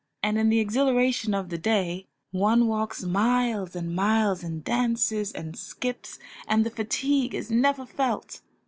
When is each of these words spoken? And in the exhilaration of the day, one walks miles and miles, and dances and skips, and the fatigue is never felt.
And 0.23 0.39
in 0.39 0.49
the 0.49 0.57
exhilaration 0.59 1.35
of 1.35 1.49
the 1.49 1.59
day, 1.59 2.07
one 2.31 2.65
walks 2.65 3.03
miles 3.03 3.75
and 3.75 3.93
miles, 3.95 4.41
and 4.43 4.63
dances 4.63 5.31
and 5.31 5.55
skips, 5.55 6.17
and 6.47 6.65
the 6.65 6.71
fatigue 6.71 7.35
is 7.35 7.51
never 7.51 7.85
felt. 7.85 8.41